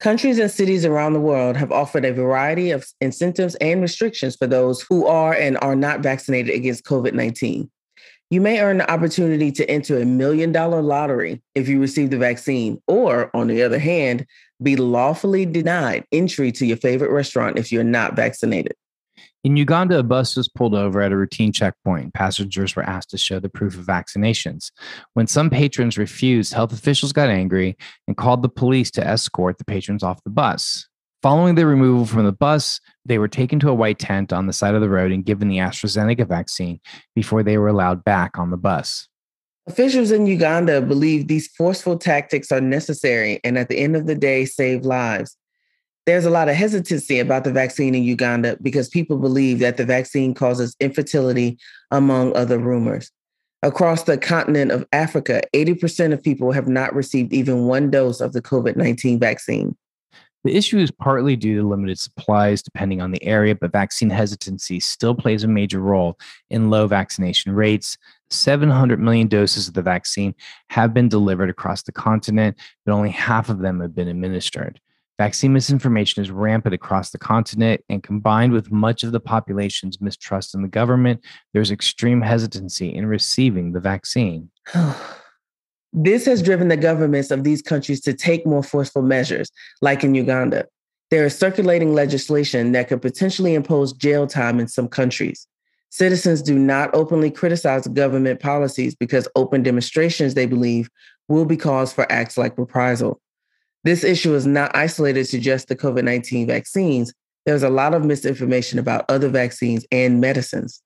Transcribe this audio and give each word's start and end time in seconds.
Countries 0.00 0.38
and 0.38 0.50
cities 0.50 0.86
around 0.86 1.12
the 1.12 1.20
world 1.20 1.58
have 1.58 1.70
offered 1.70 2.06
a 2.06 2.12
variety 2.14 2.70
of 2.70 2.86
incentives 3.02 3.54
and 3.56 3.82
restrictions 3.82 4.34
for 4.34 4.46
those 4.46 4.80
who 4.80 5.06
are 5.06 5.34
and 5.34 5.58
are 5.58 5.76
not 5.76 6.00
vaccinated 6.00 6.54
against 6.54 6.86
COVID 6.86 7.12
19. 7.12 7.70
You 8.30 8.40
may 8.40 8.60
earn 8.60 8.78
the 8.78 8.90
opportunity 8.90 9.52
to 9.52 9.68
enter 9.68 9.98
a 9.98 10.06
million 10.06 10.52
dollar 10.52 10.80
lottery 10.80 11.42
if 11.54 11.68
you 11.68 11.78
receive 11.78 12.08
the 12.08 12.16
vaccine, 12.16 12.80
or 12.86 13.30
on 13.36 13.48
the 13.48 13.62
other 13.62 13.78
hand, 13.78 14.24
be 14.62 14.74
lawfully 14.74 15.44
denied 15.44 16.06
entry 16.12 16.50
to 16.52 16.64
your 16.64 16.78
favorite 16.78 17.10
restaurant 17.10 17.58
if 17.58 17.70
you're 17.70 17.84
not 17.84 18.16
vaccinated. 18.16 18.74
In 19.42 19.56
Uganda, 19.56 19.98
a 19.98 20.02
bus 20.02 20.36
was 20.36 20.48
pulled 20.48 20.74
over 20.74 21.00
at 21.00 21.12
a 21.12 21.16
routine 21.16 21.50
checkpoint. 21.50 22.12
Passengers 22.12 22.76
were 22.76 22.82
asked 22.82 23.08
to 23.10 23.18
show 23.18 23.40
the 23.40 23.48
proof 23.48 23.78
of 23.78 23.86
vaccinations. 23.86 24.70
When 25.14 25.26
some 25.26 25.48
patrons 25.48 25.96
refused, 25.96 26.52
health 26.52 26.74
officials 26.74 27.12
got 27.12 27.30
angry 27.30 27.76
and 28.06 28.18
called 28.18 28.42
the 28.42 28.50
police 28.50 28.90
to 28.92 29.06
escort 29.06 29.56
the 29.56 29.64
patrons 29.64 30.02
off 30.02 30.22
the 30.24 30.30
bus. 30.30 30.86
Following 31.22 31.54
their 31.54 31.66
removal 31.66 32.04
from 32.04 32.24
the 32.24 32.32
bus, 32.32 32.80
they 33.06 33.18
were 33.18 33.28
taken 33.28 33.58
to 33.60 33.70
a 33.70 33.74
white 33.74 33.98
tent 33.98 34.32
on 34.32 34.46
the 34.46 34.52
side 34.52 34.74
of 34.74 34.82
the 34.82 34.90
road 34.90 35.10
and 35.12 35.24
given 35.24 35.48
the 35.48 35.58
AstraZeneca 35.58 36.26
vaccine 36.26 36.80
before 37.14 37.42
they 37.42 37.56
were 37.56 37.68
allowed 37.68 38.04
back 38.04 38.38
on 38.38 38.50
the 38.50 38.56
bus. 38.58 39.08
Officials 39.66 40.10
in 40.10 40.26
Uganda 40.26 40.80
believe 40.82 41.28
these 41.28 41.48
forceful 41.48 41.98
tactics 41.98 42.50
are 42.50 42.60
necessary 42.60 43.40
and 43.44 43.56
at 43.56 43.68
the 43.68 43.78
end 43.78 43.96
of 43.96 44.06
the 44.06 44.14
day 44.14 44.44
save 44.44 44.84
lives. 44.84 45.36
There's 46.10 46.24
a 46.24 46.30
lot 46.30 46.48
of 46.48 46.56
hesitancy 46.56 47.20
about 47.20 47.44
the 47.44 47.52
vaccine 47.52 47.94
in 47.94 48.02
Uganda 48.02 48.56
because 48.60 48.88
people 48.88 49.16
believe 49.16 49.60
that 49.60 49.76
the 49.76 49.84
vaccine 49.84 50.34
causes 50.34 50.74
infertility, 50.80 51.56
among 51.92 52.34
other 52.34 52.58
rumors. 52.58 53.12
Across 53.62 54.02
the 54.02 54.18
continent 54.18 54.72
of 54.72 54.84
Africa, 54.92 55.40
80% 55.54 56.12
of 56.12 56.20
people 56.20 56.50
have 56.50 56.66
not 56.66 56.92
received 56.96 57.32
even 57.32 57.66
one 57.66 57.92
dose 57.92 58.20
of 58.20 58.32
the 58.32 58.42
COVID 58.42 58.74
19 58.74 59.20
vaccine. 59.20 59.76
The 60.42 60.56
issue 60.56 60.78
is 60.78 60.90
partly 60.90 61.36
due 61.36 61.60
to 61.60 61.68
limited 61.68 62.00
supplies 62.00 62.60
depending 62.60 63.00
on 63.00 63.12
the 63.12 63.22
area, 63.22 63.54
but 63.54 63.70
vaccine 63.70 64.10
hesitancy 64.10 64.80
still 64.80 65.14
plays 65.14 65.44
a 65.44 65.48
major 65.48 65.78
role 65.78 66.18
in 66.50 66.70
low 66.70 66.88
vaccination 66.88 67.52
rates. 67.52 67.96
700 68.30 68.98
million 68.98 69.28
doses 69.28 69.68
of 69.68 69.74
the 69.74 69.82
vaccine 69.82 70.34
have 70.70 70.92
been 70.92 71.08
delivered 71.08 71.50
across 71.50 71.84
the 71.84 71.92
continent, 71.92 72.56
but 72.84 72.94
only 72.94 73.10
half 73.10 73.48
of 73.48 73.60
them 73.60 73.78
have 73.78 73.94
been 73.94 74.08
administered. 74.08 74.80
Vaccine 75.20 75.52
misinformation 75.52 76.22
is 76.22 76.30
rampant 76.30 76.74
across 76.74 77.10
the 77.10 77.18
continent, 77.18 77.84
and 77.90 78.02
combined 78.02 78.54
with 78.54 78.72
much 78.72 79.04
of 79.04 79.12
the 79.12 79.20
population's 79.20 80.00
mistrust 80.00 80.54
in 80.54 80.62
the 80.62 80.68
government, 80.68 81.22
there's 81.52 81.70
extreme 81.70 82.22
hesitancy 82.22 82.88
in 82.88 83.04
receiving 83.04 83.72
the 83.72 83.80
vaccine. 83.80 84.48
this 85.92 86.24
has 86.24 86.40
driven 86.40 86.68
the 86.68 86.76
governments 86.78 87.30
of 87.30 87.44
these 87.44 87.60
countries 87.60 88.00
to 88.00 88.14
take 88.14 88.46
more 88.46 88.62
forceful 88.62 89.02
measures, 89.02 89.50
like 89.82 90.02
in 90.02 90.14
Uganda. 90.14 90.64
There 91.10 91.26
is 91.26 91.36
circulating 91.36 91.92
legislation 91.92 92.72
that 92.72 92.88
could 92.88 93.02
potentially 93.02 93.54
impose 93.54 93.92
jail 93.92 94.26
time 94.26 94.58
in 94.58 94.68
some 94.68 94.88
countries. 94.88 95.46
Citizens 95.90 96.40
do 96.40 96.58
not 96.58 96.88
openly 96.94 97.30
criticize 97.30 97.86
government 97.88 98.40
policies 98.40 98.94
because 98.94 99.28
open 99.36 99.62
demonstrations, 99.62 100.32
they 100.32 100.46
believe, 100.46 100.88
will 101.28 101.44
be 101.44 101.58
cause 101.58 101.92
for 101.92 102.10
acts 102.10 102.38
like 102.38 102.56
reprisal. 102.56 103.20
This 103.84 104.04
issue 104.04 104.34
is 104.34 104.46
not 104.46 104.76
isolated 104.76 105.24
to 105.26 105.38
just 105.38 105.68
the 105.68 105.76
COVID 105.76 106.04
19 106.04 106.46
vaccines. 106.46 107.12
There's 107.46 107.62
a 107.62 107.70
lot 107.70 107.94
of 107.94 108.04
misinformation 108.04 108.78
about 108.78 109.06
other 109.08 109.28
vaccines 109.28 109.86
and 109.90 110.20
medicines. 110.20 110.82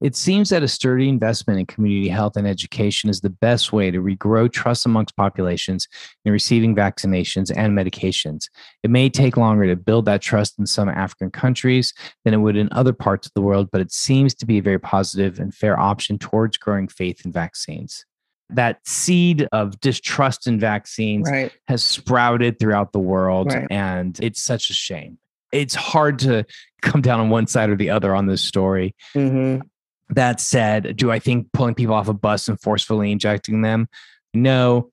It 0.00 0.14
seems 0.14 0.50
that 0.50 0.62
a 0.62 0.68
sturdy 0.68 1.08
investment 1.08 1.58
in 1.58 1.66
community 1.66 2.08
health 2.08 2.36
and 2.36 2.46
education 2.46 3.10
is 3.10 3.20
the 3.20 3.30
best 3.30 3.72
way 3.72 3.90
to 3.90 4.00
regrow 4.00 4.52
trust 4.52 4.86
amongst 4.86 5.16
populations 5.16 5.88
in 6.24 6.30
receiving 6.30 6.76
vaccinations 6.76 7.50
and 7.56 7.76
medications. 7.76 8.44
It 8.84 8.90
may 8.90 9.10
take 9.10 9.36
longer 9.36 9.66
to 9.66 9.74
build 9.74 10.04
that 10.04 10.22
trust 10.22 10.56
in 10.56 10.66
some 10.66 10.88
African 10.88 11.32
countries 11.32 11.92
than 12.24 12.32
it 12.32 12.38
would 12.38 12.56
in 12.56 12.68
other 12.70 12.92
parts 12.92 13.26
of 13.26 13.32
the 13.34 13.42
world, 13.42 13.70
but 13.72 13.80
it 13.80 13.90
seems 13.90 14.34
to 14.36 14.46
be 14.46 14.58
a 14.58 14.62
very 14.62 14.78
positive 14.78 15.40
and 15.40 15.52
fair 15.52 15.78
option 15.78 16.16
towards 16.16 16.58
growing 16.58 16.86
faith 16.86 17.24
in 17.24 17.32
vaccines. 17.32 18.04
That 18.50 18.86
seed 18.86 19.46
of 19.52 19.78
distrust 19.80 20.46
in 20.46 20.58
vaccines 20.58 21.30
Right. 21.30 21.52
has 21.66 21.82
sprouted 21.82 22.58
throughout 22.58 22.92
the 22.92 22.98
world, 22.98 23.52
Right. 23.52 23.66
and 23.70 24.18
it's 24.22 24.42
such 24.42 24.70
a 24.70 24.74
shame. 24.74 25.18
It's 25.52 25.74
hard 25.74 26.18
to 26.20 26.44
come 26.82 27.02
down 27.02 27.20
on 27.20 27.28
one 27.30 27.46
side 27.46 27.68
or 27.70 27.76
the 27.76 27.90
other 27.90 28.14
on 28.14 28.26
this 28.26 28.40
story. 28.42 28.94
Mhm. 29.14 29.62
That 30.10 30.40
said, 30.40 30.96
do 30.96 31.10
I 31.10 31.18
think 31.18 31.52
pulling 31.52 31.74
people 31.74 31.94
off 31.94 32.08
a 32.08 32.14
bus 32.14 32.48
and 32.48 32.58
forcefully 32.60 33.12
injecting 33.12 33.60
them? 33.62 33.88
No. 34.32 34.90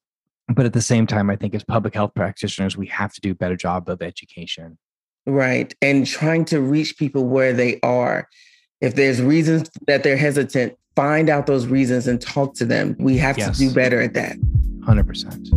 But 0.48 0.66
at 0.66 0.74
the 0.74 0.82
same 0.82 1.08
time, 1.08 1.30
I 1.30 1.36
think 1.38 1.56
as 1.56 1.64
public 1.64 1.94
health 1.94 2.12
practitioners, 2.14 2.76
we 2.78 2.88
have 2.88 3.14
to 3.14 3.22
do 3.22 3.32
a 3.32 3.36
better 3.36 3.56
job 3.56 3.90
of 3.90 4.02
education. 4.02 4.78
Right. 5.26 5.74
And 5.82 6.06
trying 6.06 6.46
to 6.46 6.60
reach 6.62 6.98
people 6.98 7.26
where 7.26 7.54
they 7.54 7.80
are. 7.82 8.28
If 8.82 8.96
there's 8.96 9.22
reasons 9.22 9.72
that 9.88 10.04
they're 10.04 10.18
hesitant, 10.18 10.76
find 10.96 11.30
out 11.30 11.46
those 11.46 11.68
reasons 11.68 12.08
and 12.08 12.22
talk 12.22 12.56
to 12.56 12.66
them. 12.66 12.96
We 13.00 13.18
have 13.18 13.38
Yes. 13.38 13.58
to 13.58 13.68
do 13.68 13.74
better 13.74 14.02
at 14.02 14.14
that. 14.14 14.38
100%. 14.88 15.50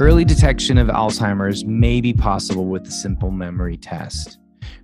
Early 0.00 0.24
detection 0.24 0.78
of 0.78 0.88
Alzheimer's 0.88 1.64
may 1.64 2.00
be 2.00 2.12
possible 2.12 2.66
with 2.66 2.86
a 2.88 2.90
simple 2.90 3.30
memory 3.30 3.76
test. 3.76 4.38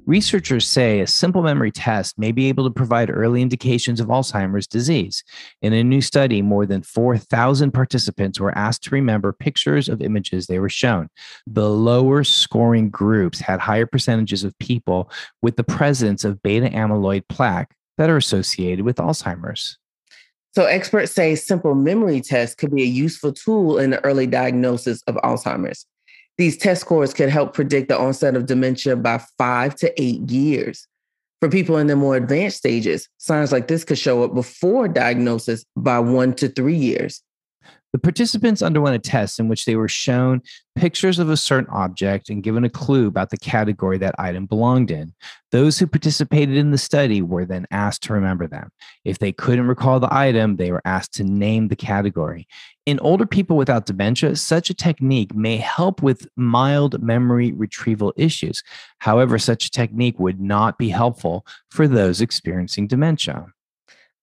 Researchers 0.08 0.66
say 0.66 1.00
a 1.00 1.06
simple 1.06 1.42
memory 1.42 1.70
test 1.70 2.18
may 2.18 2.32
be 2.32 2.48
able 2.48 2.64
to 2.64 2.70
provide 2.70 3.10
early 3.10 3.42
indications 3.42 4.00
of 4.00 4.06
Alzheimer's 4.06 4.66
disease. 4.66 5.22
In 5.60 5.74
a 5.74 5.84
new 5.84 6.00
study, 6.00 6.40
more 6.40 6.64
than 6.64 6.80
4,000 6.80 7.72
participants 7.72 8.40
were 8.40 8.56
asked 8.56 8.84
to 8.84 8.94
remember 8.94 9.34
pictures 9.34 9.86
of 9.86 10.00
images 10.00 10.46
they 10.46 10.60
were 10.60 10.70
shown. 10.70 11.10
The 11.46 11.68
lower 11.68 12.24
scoring 12.24 12.88
groups 12.88 13.38
had 13.38 13.60
higher 13.60 13.84
percentages 13.84 14.44
of 14.44 14.58
people 14.58 15.10
with 15.42 15.56
the 15.56 15.62
presence 15.62 16.24
of 16.24 16.42
beta 16.42 16.70
amyloid 16.70 17.28
plaque 17.28 17.76
that 17.98 18.08
are 18.08 18.16
associated 18.16 18.86
with 18.86 18.96
Alzheimer's. 18.96 19.76
So 20.54 20.64
experts 20.64 21.12
say 21.12 21.34
simple 21.34 21.74
memory 21.74 22.22
tests 22.22 22.54
could 22.54 22.74
be 22.74 22.82
a 22.82 22.86
useful 22.86 23.34
tool 23.34 23.78
in 23.78 23.90
the 23.90 24.02
early 24.06 24.26
diagnosis 24.26 25.02
of 25.02 25.16
Alzheimer's. 25.16 25.84
These 26.38 26.56
test 26.56 26.80
scores 26.80 27.12
could 27.12 27.28
help 27.28 27.52
predict 27.52 27.88
the 27.88 27.98
onset 27.98 28.36
of 28.36 28.46
dementia 28.46 28.94
by 28.94 29.20
five 29.36 29.74
to 29.76 30.00
eight 30.00 30.30
years. 30.30 30.86
For 31.40 31.48
people 31.48 31.76
in 31.78 31.88
the 31.88 31.96
more 31.96 32.16
advanced 32.16 32.56
stages, 32.56 33.08
signs 33.18 33.52
like 33.52 33.68
this 33.68 33.84
could 33.84 33.98
show 33.98 34.22
up 34.22 34.34
before 34.34 34.88
diagnosis 34.88 35.64
by 35.76 35.98
one 35.98 36.34
to 36.34 36.48
three 36.48 36.76
years. 36.76 37.22
The 37.92 37.98
participants 37.98 38.60
underwent 38.60 38.96
a 38.96 38.98
test 38.98 39.40
in 39.40 39.48
which 39.48 39.64
they 39.64 39.74
were 39.74 39.88
shown 39.88 40.42
pictures 40.76 41.18
of 41.18 41.30
a 41.30 41.36
certain 41.36 41.70
object 41.70 42.28
and 42.28 42.42
given 42.42 42.64
a 42.64 42.70
clue 42.70 43.06
about 43.06 43.30
the 43.30 43.38
category 43.38 43.96
that 43.98 44.14
item 44.18 44.44
belonged 44.44 44.90
in. 44.90 45.14
Those 45.52 45.78
who 45.78 45.86
participated 45.86 46.56
in 46.56 46.70
the 46.70 46.78
study 46.78 47.22
were 47.22 47.46
then 47.46 47.66
asked 47.70 48.02
to 48.04 48.12
remember 48.12 48.46
them. 48.46 48.70
If 49.04 49.18
they 49.18 49.32
couldn't 49.32 49.66
recall 49.66 50.00
the 50.00 50.14
item, 50.14 50.56
they 50.56 50.70
were 50.70 50.82
asked 50.84 51.14
to 51.14 51.24
name 51.24 51.68
the 51.68 51.76
category. 51.76 52.46
In 52.84 53.00
older 53.00 53.26
people 53.26 53.56
without 53.56 53.86
dementia, 53.86 54.36
such 54.36 54.70
a 54.70 54.74
technique 54.74 55.34
may 55.34 55.56
help 55.56 56.02
with 56.02 56.28
mild 56.36 57.02
memory 57.02 57.52
retrieval 57.52 58.12
issues. 58.16 58.62
However, 58.98 59.38
such 59.38 59.66
a 59.66 59.70
technique 59.70 60.18
would 60.18 60.40
not 60.40 60.78
be 60.78 60.90
helpful 60.90 61.46
for 61.70 61.88
those 61.88 62.20
experiencing 62.20 62.86
dementia. 62.86 63.46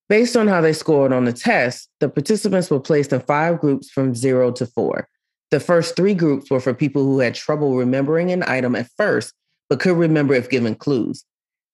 Based 0.07 0.38
on 0.38 0.48
how 0.48 0.62
they 0.62 0.74
scored 0.74 1.12
on 1.12 1.25
the 1.25 1.34
test, 1.34 1.90
the 2.00 2.10
participants 2.10 2.69
were 2.69 2.80
placed 2.80 3.12
in 3.12 3.22
five 3.22 3.60
groups 3.60 3.90
from 3.90 4.13
zero 4.13 4.52
to 4.52 4.66
four. 4.68 5.07
The 5.50 5.60
first 5.60 5.96
three 5.96 6.13
groups 6.13 6.52
were 6.52 6.60
for 6.60 6.74
people 6.74 7.04
who 7.04 7.19
had 7.19 7.34
trouble 7.34 7.75
remembering 7.75 8.31
an 8.31 8.44
item 8.44 8.75
at 8.75 8.90
first, 8.98 9.34
but 9.69 9.80
could 9.80 9.98
remember 9.98 10.36
if 10.36 10.50
given 10.50 10.75
clues. 10.75 11.25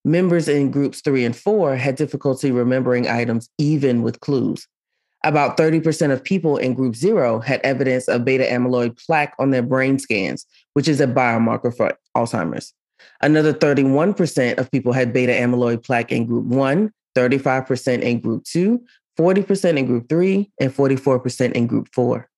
Members 0.05 0.47
in 0.47 0.71
groups 0.71 1.01
three 1.01 1.25
and 1.25 1.35
four 1.35 1.75
had 1.75 1.95
difficulty 1.95 2.51
remembering 2.51 3.07
items 3.07 3.49
even 3.57 4.01
with 4.01 4.19
clues. 4.21 4.65
About 5.23 5.57
30% 5.57 6.11
of 6.11 6.23
people 6.23 6.57
in 6.57 6.73
group 6.73 6.95
zero 6.95 7.39
had 7.39 7.61
evidence 7.63 8.07
of 8.07 8.25
beta 8.25 8.45
amyloid 8.45 8.97
plaque 9.05 9.35
on 9.39 9.51
their 9.51 9.61
brain 9.61 9.99
scans, 9.99 10.45
which 10.73 10.87
is 10.87 10.99
a 10.99 11.05
biomarker 11.05 11.75
for 11.75 11.95
Alzheimer's. 12.17 12.73
Another 13.21 13.53
31% 13.53 14.57
of 14.57 14.71
people 14.71 14.93
had 14.93 15.13
beta 15.13 15.33
amyloid 15.33 15.83
plaque 15.83 16.11
in 16.11 16.25
group 16.25 16.45
one, 16.45 16.91
35% 17.15 18.01
in 18.01 18.19
group 18.19 18.43
two, 18.43 18.83
40% 19.17 19.77
in 19.77 19.85
group 19.85 20.09
three, 20.09 20.51
and 20.59 20.73
44% 20.73 21.51
in 21.53 21.67
group 21.67 21.87
four. 21.93 22.29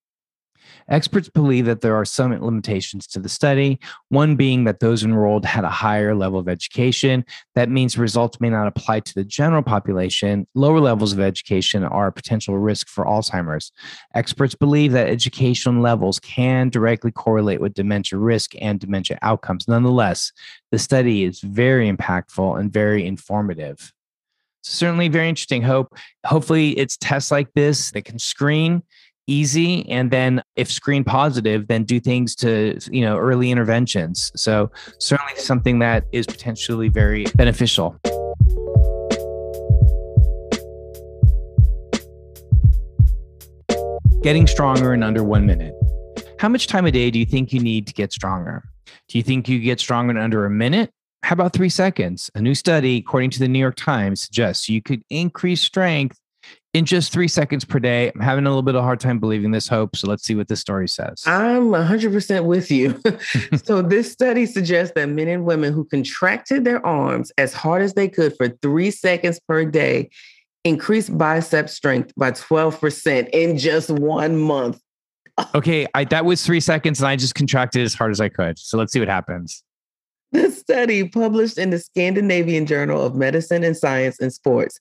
Experts 0.90 1.30
believe 1.30 1.66
that 1.66 1.82
there 1.82 1.96
are 1.96 2.06
some 2.06 2.32
limitations 2.32 3.08
to 3.08 3.20
the 3.20 3.30
study, 3.30 3.80
one 4.10 4.36
being 4.36 4.64
that 4.66 4.80
those 4.80 5.04
enrolled 5.04 5.46
had 5.46 5.64
a 5.64 5.70
higher 5.70 6.14
level 6.16 6.40
of 6.40 6.50
education. 6.50 7.26
That 7.56 7.70
means 7.70 7.98
results 7.98 8.40
may 8.42 8.50
not 8.50 8.68
apply 8.68 9.02
to 9.02 9.14
the 9.14 9.24
general 9.24 9.64
population. 9.64 10.48
Lower 10.56 10.80
levels 10.80 11.14
of 11.14 11.20
education 11.20 11.84
are 11.84 12.08
a 12.08 12.12
potential 12.12 12.58
risk 12.58 12.88
for 12.88 13.06
Alzheimer's. 13.06 13.72
Experts 14.16 14.56
believe 14.56 14.92
that 14.92 15.08
education 15.08 15.82
levels 15.82 16.20
can 16.20 16.70
directly 16.70 17.12
correlate 17.12 17.62
with 17.62 17.74
dementia 17.74 18.20
risk 18.20 18.54
and 18.60 18.80
dementia 18.80 19.18
outcomes. 19.22 19.68
Nonetheless, 19.68 20.32
the 20.72 20.80
study 20.80 21.24
is 21.24 21.40
very 21.42 21.92
impactful 21.92 22.60
and 22.60 22.72
very 22.72 23.06
informative 23.06 23.94
certainly 24.64 25.08
very 25.10 25.30
interesting. 25.30 25.62
Hope 25.62 25.96
hopefully 26.26 26.78
it's 26.80 26.98
tests 26.98 27.32
like 27.32 27.54
this 27.54 27.92
that 27.92 28.06
can 28.06 28.18
screen 28.18 28.82
easy 29.28 29.90
and 29.90 30.12
then 30.12 30.44
if 30.58 30.70
screen 30.70 31.02
positive 31.02 31.66
then 31.70 31.86
do 31.86 31.98
things 31.98 32.36
to 32.36 32.78
you 32.92 33.02
know 33.02 33.18
early 33.18 33.52
interventions. 33.52 34.32
So 34.36 34.72
certainly 35.00 35.36
something 35.36 35.80
that 35.80 36.06
is 36.12 36.26
potentially 36.26 36.90
very 36.90 37.26
beneficial. 37.36 37.98
Getting 44.22 44.48
stronger 44.48 44.94
in 44.94 45.04
under 45.04 45.24
one 45.24 45.46
minute. 45.46 45.74
How 46.40 46.48
much 46.48 46.68
time 46.68 46.86
a 46.86 46.92
day 46.92 47.12
do 47.12 47.20
you 47.20 47.26
think 47.26 47.52
you 47.52 47.60
need 47.60 47.88
to 47.88 47.94
get 47.94 48.14
stronger? 48.14 48.64
Do 49.10 49.18
you 49.18 49.24
think 49.24 49.50
you 49.50 49.60
get 49.60 49.80
stronger 49.82 50.12
in 50.12 50.18
under 50.18 50.46
a 50.46 50.50
minute 50.50 50.92
how 51.24 51.34
about 51.34 51.54
three 51.54 51.70
seconds 51.70 52.30
a 52.36 52.42
new 52.42 52.56
study 52.56 52.98
according 52.98 53.30
to 53.30 53.40
the 53.40 53.48
new 53.48 53.60
york 53.60 53.76
times 53.76 54.22
suggests 54.22 54.70
you 54.70 54.82
could 54.82 55.02
increase 55.10 55.62
strength 55.62 56.20
in 56.74 56.86
just 56.86 57.14
three 57.14 57.28
seconds 57.28 57.64
per 57.64 57.80
day. 57.80 58.12
I'm 58.14 58.22
having 58.22 58.46
a 58.46 58.50
little 58.50 58.64
bit 58.64 58.76
of 58.76 58.80
a 58.80 58.84
hard 58.84 59.00
time 59.00 59.20
believing 59.20 59.52
this 59.52 59.68
hope. 59.68 59.96
So 59.96 60.08
let's 60.08 60.24
see 60.24 60.36
what 60.36 60.48
this 60.48 60.60
story 60.60 60.88
says. 60.88 61.24
I'm 61.26 61.70
100% 61.70 62.46
with 62.46 62.72
you. 62.72 63.00
so, 63.64 63.82
this 63.82 64.12
study 64.12 64.46
suggests 64.46 64.94
that 64.96 65.10
men 65.10 65.28
and 65.28 65.46
women 65.46 65.74
who 65.74 65.86
contracted 65.86 66.66
their 66.66 66.84
arms 66.86 67.32
as 67.38 67.54
hard 67.54 67.82
as 67.82 67.94
they 67.94 68.10
could 68.10 68.36
for 68.36 68.50
three 68.62 68.92
seconds 68.92 69.40
per 69.48 69.66
day 69.66 70.10
increased 70.64 71.16
bicep 71.18 71.70
strength 71.70 72.12
by 72.18 72.32
12% 72.32 73.30
in 73.34 73.58
just 73.58 73.90
one 73.90 74.38
month. 74.38 74.80
okay, 75.56 75.86
I, 75.94 76.06
that 76.06 76.26
was 76.26 76.46
three 76.46 76.60
seconds, 76.60 77.00
and 77.00 77.08
I 77.08 77.16
just 77.16 77.36
contracted 77.36 77.84
as 77.84 77.94
hard 77.94 78.12
as 78.12 78.22
I 78.22 78.30
could. 78.30 78.58
So, 78.58 78.78
let's 78.78 78.92
see 78.92 79.00
what 79.00 79.10
happens. 79.10 79.64
The 80.34 80.50
study, 80.50 81.08
published 81.08 81.60
in 81.60 81.70
the 81.70 81.78
Scandinavian 81.78 82.66
Journal 82.66 83.02
of 83.02 83.16
Medicine 83.16 83.64
and 83.64 83.78
Science 83.78 84.20
and 84.20 84.34
Sports, 84.34 84.80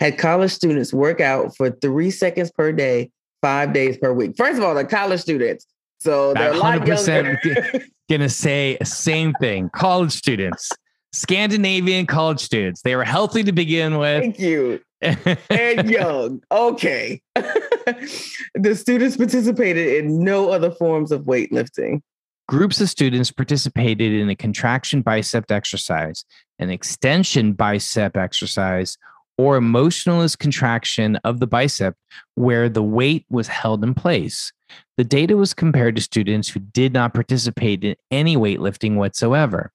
had 0.00 0.16
college 0.18 0.50
students 0.50 0.94
work 0.94 1.20
out 1.20 1.54
for 1.56 1.70
three 1.70 2.10
seconds 2.10 2.50
per 2.50 2.72
day, 2.72 3.10
five 3.42 3.74
days 3.74 3.98
per 3.98 4.12
week. 4.14 4.32
First 4.36 4.58
of 4.58 4.64
all, 4.64 4.74
they're 4.74 4.84
college 4.84 5.20
students. 5.20 5.66
So 5.98 6.34
they're 6.34 6.52
100% 6.54 7.84
gonna 8.10 8.28
say 8.28 8.78
same 8.82 9.34
thing. 9.40 9.70
College 9.74 10.12
students, 10.12 10.70
Scandinavian 11.12 12.06
college 12.06 12.40
students. 12.40 12.82
They 12.82 12.96
were 12.96 13.04
healthy 13.04 13.42
to 13.44 13.52
begin 13.52 13.98
with. 13.98 14.22
Thank 14.22 14.38
you. 14.38 14.80
and 15.02 15.90
young. 15.90 16.42
Okay. 16.50 17.20
the 17.34 18.74
students 18.74 19.16
participated 19.16 20.04
in 20.04 20.24
no 20.24 20.50
other 20.50 20.70
forms 20.70 21.12
of 21.12 21.22
weightlifting. 21.22 22.00
Groups 22.46 22.78
of 22.80 22.90
students 22.90 23.30
participated 23.30 24.12
in 24.12 24.28
a 24.28 24.36
contraction 24.36 25.00
bicep 25.00 25.50
exercise, 25.50 26.26
an 26.58 26.68
extension 26.68 27.52
bicep 27.54 28.18
exercise, 28.18 28.98
or 29.38 29.56
a 29.56 29.62
motionless 29.62 30.36
contraction 30.36 31.16
of 31.24 31.40
the 31.40 31.46
bicep 31.46 31.96
where 32.34 32.68
the 32.68 32.82
weight 32.82 33.24
was 33.30 33.48
held 33.48 33.82
in 33.82 33.94
place. 33.94 34.52
The 34.96 35.04
data 35.04 35.36
was 35.36 35.54
compared 35.54 35.96
to 35.96 36.02
students 36.02 36.48
who 36.48 36.60
did 36.60 36.92
not 36.92 37.14
participate 37.14 37.82
in 37.82 37.96
any 38.10 38.36
weightlifting 38.36 38.96
whatsoever. 38.96 39.72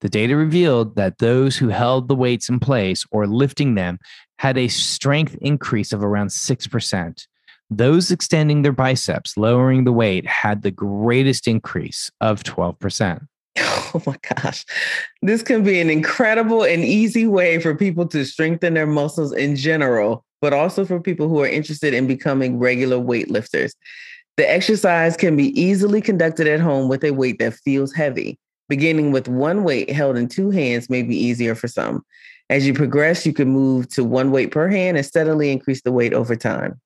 The 0.00 0.08
data 0.08 0.36
revealed 0.36 0.96
that 0.96 1.18
those 1.18 1.56
who 1.56 1.68
held 1.68 2.08
the 2.08 2.14
weights 2.14 2.48
in 2.48 2.60
place 2.60 3.06
or 3.10 3.26
lifting 3.26 3.74
them 3.74 3.98
had 4.38 4.58
a 4.58 4.68
strength 4.68 5.36
increase 5.40 5.92
of 5.92 6.04
around 6.04 6.28
6%. 6.28 7.26
Those 7.70 8.10
extending 8.10 8.62
their 8.62 8.72
biceps, 8.72 9.36
lowering 9.36 9.84
the 9.84 9.92
weight, 9.92 10.26
had 10.26 10.62
the 10.62 10.72
greatest 10.72 11.46
increase 11.46 12.10
of 12.20 12.42
12%. 12.42 13.26
Oh 13.92 14.00
my 14.06 14.16
gosh. 14.36 14.64
This 15.20 15.42
can 15.42 15.64
be 15.64 15.80
an 15.80 15.90
incredible 15.90 16.62
and 16.62 16.84
easy 16.84 17.26
way 17.26 17.58
for 17.58 17.74
people 17.74 18.06
to 18.06 18.24
strengthen 18.24 18.74
their 18.74 18.86
muscles 18.86 19.32
in 19.32 19.56
general, 19.56 20.24
but 20.40 20.52
also 20.52 20.84
for 20.84 21.00
people 21.00 21.28
who 21.28 21.40
are 21.40 21.48
interested 21.48 21.92
in 21.92 22.06
becoming 22.06 22.60
regular 22.60 22.98
weightlifters. 22.98 23.72
The 24.36 24.48
exercise 24.48 25.16
can 25.16 25.36
be 25.36 25.60
easily 25.60 26.00
conducted 26.00 26.46
at 26.46 26.60
home 26.60 26.88
with 26.88 27.02
a 27.02 27.10
weight 27.10 27.40
that 27.40 27.54
feels 27.54 27.92
heavy. 27.92 28.38
Beginning 28.68 29.10
with 29.10 29.26
one 29.26 29.64
weight 29.64 29.90
held 29.90 30.16
in 30.16 30.28
two 30.28 30.50
hands 30.50 30.88
may 30.88 31.02
be 31.02 31.16
easier 31.16 31.56
for 31.56 31.66
some. 31.66 32.04
As 32.48 32.68
you 32.68 32.74
progress, 32.74 33.26
you 33.26 33.32
can 33.32 33.48
move 33.48 33.88
to 33.88 34.04
one 34.04 34.30
weight 34.30 34.52
per 34.52 34.68
hand 34.68 34.96
and 34.96 35.04
steadily 35.04 35.50
increase 35.50 35.82
the 35.82 35.90
weight 35.90 36.14
over 36.14 36.36
time. 36.36 36.80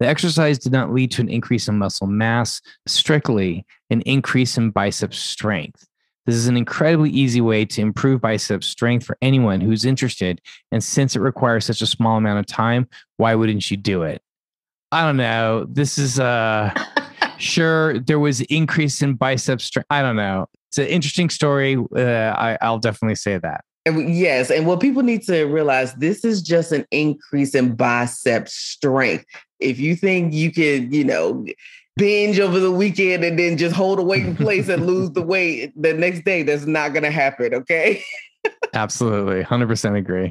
The 0.00 0.06
exercise 0.06 0.58
did 0.58 0.72
not 0.72 0.92
lead 0.92 1.10
to 1.12 1.22
an 1.22 1.28
increase 1.28 1.68
in 1.68 1.78
muscle 1.78 2.06
mass, 2.06 2.60
strictly 2.86 3.64
an 3.90 4.00
increase 4.02 4.56
in 4.58 4.70
bicep 4.70 5.14
strength. 5.14 5.86
This 6.26 6.34
is 6.34 6.46
an 6.46 6.56
incredibly 6.56 7.10
easy 7.10 7.40
way 7.40 7.64
to 7.66 7.80
improve 7.82 8.20
bicep 8.20 8.64
strength 8.64 9.04
for 9.04 9.16
anyone 9.20 9.60
who's 9.60 9.84
interested. 9.84 10.40
And 10.72 10.82
since 10.82 11.14
it 11.14 11.20
requires 11.20 11.66
such 11.66 11.82
a 11.82 11.86
small 11.86 12.16
amount 12.16 12.38
of 12.38 12.46
time, 12.46 12.88
why 13.18 13.34
wouldn't 13.34 13.70
you 13.70 13.76
do 13.76 14.02
it? 14.02 14.22
I 14.90 15.04
don't 15.04 15.16
know. 15.16 15.66
This 15.68 15.98
is 15.98 16.18
uh 16.18 16.72
sure 17.38 17.98
there 17.98 18.18
was 18.18 18.40
increase 18.42 19.02
in 19.02 19.14
bicep 19.14 19.60
strength. 19.60 19.86
I 19.90 20.02
don't 20.02 20.16
know. 20.16 20.46
It's 20.70 20.78
an 20.78 20.86
interesting 20.86 21.30
story. 21.30 21.76
Uh, 21.76 22.34
I, 22.36 22.58
I'll 22.60 22.78
definitely 22.78 23.16
say 23.16 23.38
that. 23.38 23.64
Yes. 23.86 24.50
And 24.50 24.66
what 24.66 24.80
people 24.80 25.02
need 25.02 25.22
to 25.24 25.44
realize 25.44 25.94
this 25.94 26.24
is 26.24 26.40
just 26.40 26.72
an 26.72 26.86
increase 26.90 27.54
in 27.54 27.74
bicep 27.76 28.48
strength. 28.48 29.26
If 29.64 29.80
you 29.80 29.96
think 29.96 30.34
you 30.34 30.52
can, 30.52 30.92
you 30.92 31.04
know, 31.04 31.46
binge 31.96 32.38
over 32.38 32.60
the 32.60 32.70
weekend 32.70 33.24
and 33.24 33.38
then 33.38 33.56
just 33.56 33.74
hold 33.74 33.98
a 33.98 34.02
weight 34.02 34.26
in 34.26 34.36
place 34.36 34.68
and 34.68 34.86
lose 34.86 35.10
the 35.12 35.22
weight 35.34 35.72
the 35.80 35.94
next 35.94 36.24
day. 36.24 36.42
That's 36.42 36.66
not 36.66 36.92
going 36.92 37.04
to 37.04 37.10
happen. 37.10 37.54
Okay. 37.54 38.02
Absolutely. 38.74 39.42
100% 39.42 39.96
agree. 39.96 40.30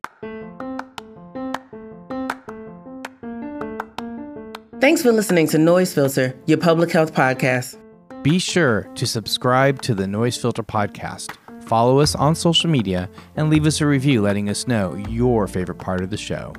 Thanks 4.80 5.02
for 5.02 5.14
listening 5.14 5.48
to 5.48 5.58
Noise 5.58 5.94
Filter, 5.94 6.38
your 6.46 6.58
public 6.58 6.92
health 6.92 7.14
podcast. 7.14 7.80
Be 8.22 8.38
sure 8.38 8.84
to 8.96 9.08
subscribe 9.08 9.82
to 9.84 9.96
the 9.96 10.06
Noise 10.06 10.38
Filter 10.38 10.64
podcast. 10.64 11.36
Follow 11.64 12.00
us 12.00 12.16
on 12.16 12.36
social 12.36 12.70
media 12.70 13.10
and 13.38 13.50
leave 13.50 13.66
us 13.66 13.80
a 13.80 13.88
review 13.88 14.22
letting 14.22 14.50
us 14.50 14.68
know 14.68 14.96
your 15.10 15.48
favorite 15.48 15.80
part 15.80 16.02
of 16.02 16.10
the 16.10 16.18
show. 16.18 16.54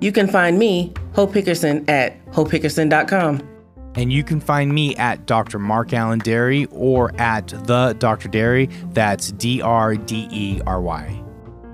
You 0.00 0.12
can 0.12 0.28
find 0.28 0.58
me, 0.58 0.92
Hope 1.14 1.32
Hickerson, 1.32 1.88
at 1.88 2.24
hopehickerson.com. 2.32 3.48
And 3.96 4.12
you 4.12 4.24
can 4.24 4.40
find 4.40 4.74
me 4.74 4.96
at 4.96 5.24
Dr. 5.26 5.58
Mark 5.58 5.92
Alain 5.92 6.20
Dery 6.20 6.66
or 6.72 7.14
at 7.20 7.48
the 7.66 7.94
Dr. 7.98 8.28
Dery. 8.28 8.70
That's 8.92 9.30
D 9.32 9.62
R 9.62 9.94
D 9.96 10.28
E 10.30 10.60
R 10.66 10.80
Y. 10.80 11.20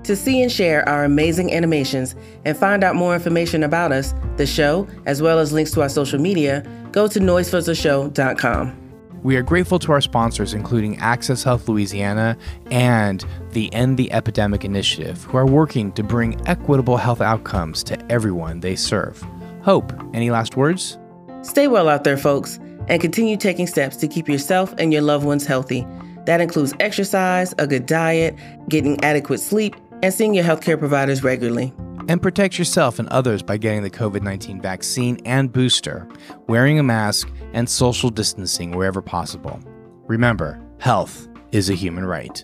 To 0.03 0.15
see 0.15 0.41
and 0.41 0.51
share 0.51 0.87
our 0.87 1.03
amazing 1.03 1.53
animations 1.53 2.15
and 2.45 2.57
find 2.57 2.83
out 2.83 2.95
more 2.95 3.13
information 3.13 3.63
about 3.63 3.91
us, 3.91 4.13
the 4.37 4.45
show, 4.45 4.87
as 5.05 5.21
well 5.21 5.39
as 5.39 5.51
links 5.53 5.71
to 5.71 5.81
our 5.81 5.89
social 5.89 6.19
media, 6.19 6.65
go 6.91 7.07
to 7.07 7.19
noisefiltershow.com. 7.19 8.80
We 9.23 9.35
are 9.35 9.43
grateful 9.43 9.77
to 9.79 9.91
our 9.91 10.01
sponsors, 10.01 10.55
including 10.55 10.97
Access 10.97 11.43
Health 11.43 11.69
Louisiana 11.69 12.35
and 12.71 13.23
the 13.51 13.71
End 13.71 13.97
the 13.97 14.11
Epidemic 14.11 14.65
Initiative, 14.65 15.23
who 15.25 15.37
are 15.37 15.45
working 15.45 15.91
to 15.91 16.01
bring 16.01 16.41
equitable 16.47 16.97
health 16.97 17.21
outcomes 17.21 17.83
to 17.83 18.11
everyone 18.11 18.61
they 18.61 18.75
serve. 18.75 19.23
Hope, 19.61 19.93
any 20.15 20.31
last 20.31 20.57
words? 20.57 20.97
Stay 21.43 21.67
well 21.67 21.87
out 21.87 22.03
there, 22.03 22.17
folks, 22.17 22.59
and 22.87 22.99
continue 22.99 23.37
taking 23.37 23.67
steps 23.67 23.95
to 23.97 24.07
keep 24.07 24.27
yourself 24.27 24.73
and 24.79 24.91
your 24.91 25.03
loved 25.03 25.23
ones 25.23 25.45
healthy. 25.45 25.85
That 26.25 26.41
includes 26.41 26.73
exercise, 26.79 27.53
a 27.59 27.67
good 27.67 27.85
diet, 27.85 28.35
getting 28.69 29.03
adequate 29.03 29.39
sleep, 29.39 29.75
and 30.01 30.11
seeing 30.11 30.33
your 30.33 30.43
healthcare 30.45 30.79
providers 30.79 31.23
regularly. 31.23 31.71
And 32.07 32.21
protect 32.21 32.57
yourself 32.57 32.97
and 32.97 33.07
others 33.09 33.43
by 33.43 33.57
getting 33.57 33.83
the 33.83 33.91
COVID 33.91 34.23
19 34.23 34.61
vaccine 34.61 35.21
and 35.25 35.51
booster, 35.51 36.07
wearing 36.47 36.79
a 36.79 36.83
mask, 36.83 37.29
and 37.53 37.69
social 37.69 38.09
distancing 38.09 38.71
wherever 38.71 39.01
possible. 39.01 39.59
Remember, 40.07 40.61
health 40.79 41.27
is 41.51 41.69
a 41.69 41.73
human 41.75 42.05
right. 42.05 42.43